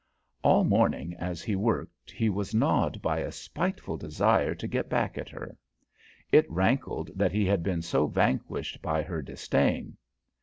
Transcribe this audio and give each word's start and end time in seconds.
All 0.41 0.63
morning 0.63 1.13
as 1.19 1.43
he 1.43 1.55
worked 1.55 2.09
he 2.09 2.27
was 2.27 2.55
gnawed 2.55 3.03
by 3.03 3.19
a 3.19 3.31
spiteful 3.31 3.97
desire 3.97 4.55
to 4.55 4.67
get 4.67 4.89
back 4.89 5.15
at 5.15 5.29
her. 5.29 5.55
It 6.31 6.49
rankled 6.49 7.11
that 7.13 7.31
he 7.31 7.45
had 7.45 7.61
been 7.61 7.83
so 7.83 8.07
vanquished 8.07 8.81
by 8.81 9.03
her 9.03 9.21
disdain. 9.21 9.97